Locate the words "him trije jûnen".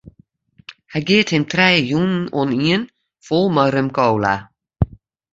1.33-2.23